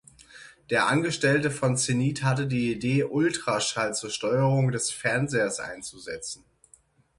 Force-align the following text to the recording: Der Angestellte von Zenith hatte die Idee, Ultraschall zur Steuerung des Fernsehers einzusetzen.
Der 0.71 0.87
Angestellte 0.87 1.51
von 1.51 1.77
Zenith 1.77 2.23
hatte 2.23 2.47
die 2.47 2.71
Idee, 2.71 3.03
Ultraschall 3.03 3.93
zur 3.93 4.09
Steuerung 4.09 4.71
des 4.71 4.89
Fernsehers 4.89 5.59
einzusetzen. 5.59 6.43